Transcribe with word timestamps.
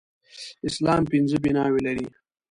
اسلام 0.67 1.01
پنځه 1.11 1.37
بناوې 1.43 1.79
لري 1.85 2.07